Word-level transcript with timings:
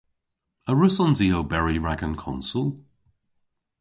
A 0.69 0.71
wrussons 0.75 1.19
i 1.25 1.27
oberi 1.39 1.77
rag 1.85 2.01
an 2.05 2.13
konsel? 2.23 2.67